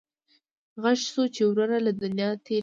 [0.81, 2.59] غږ شو چې ورور له دنیا تېر شو.